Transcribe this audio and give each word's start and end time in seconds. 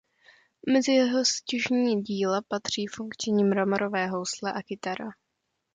Mezi 0.71 0.91
jeho 0.91 1.25
stěžejní 1.25 2.03
díla 2.03 2.41
patří 2.47 2.87
funkční 2.87 3.43
mramorové 3.43 4.07
housle 4.07 4.53
a 4.53 4.61
kytara. 4.63 5.09